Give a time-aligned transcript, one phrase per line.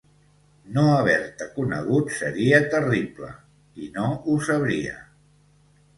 [0.77, 3.29] No haver-te conegut seria terrible.
[3.85, 4.97] I no ho sabria.